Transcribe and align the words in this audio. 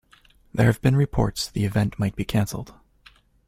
There 0.51 0.65
have 0.65 0.81
been 0.81 0.95
reports 0.95 1.47
the 1.47 1.63
event 1.63 1.99
might 1.99 2.15
be 2.15 2.25
canceled. 2.25 2.73